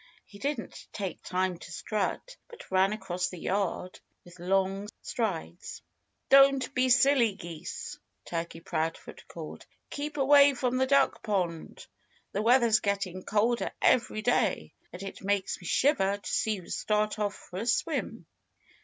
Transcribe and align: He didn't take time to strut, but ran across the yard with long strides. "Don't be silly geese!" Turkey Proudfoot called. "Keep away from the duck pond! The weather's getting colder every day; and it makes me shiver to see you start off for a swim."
He 0.25 0.39
didn't 0.39 0.87
take 0.91 1.21
time 1.21 1.59
to 1.59 1.71
strut, 1.71 2.35
but 2.47 2.71
ran 2.71 2.91
across 2.91 3.29
the 3.29 3.37
yard 3.37 3.99
with 4.25 4.39
long 4.39 4.89
strides. 5.03 5.83
"Don't 6.27 6.73
be 6.73 6.89
silly 6.89 7.35
geese!" 7.35 7.99
Turkey 8.25 8.61
Proudfoot 8.61 9.23
called. 9.27 9.67
"Keep 9.91 10.17
away 10.17 10.55
from 10.55 10.77
the 10.77 10.87
duck 10.87 11.21
pond! 11.21 11.85
The 12.31 12.41
weather's 12.41 12.79
getting 12.79 13.21
colder 13.21 13.69
every 13.79 14.23
day; 14.23 14.73
and 14.91 15.03
it 15.03 15.21
makes 15.23 15.61
me 15.61 15.67
shiver 15.67 16.17
to 16.17 16.27
see 16.27 16.55
you 16.55 16.67
start 16.71 17.19
off 17.19 17.35
for 17.35 17.59
a 17.59 17.67
swim." 17.67 18.25